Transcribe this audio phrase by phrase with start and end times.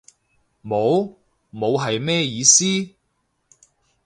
[0.65, 1.17] 冇？
[1.53, 2.65] 冇係咩意思？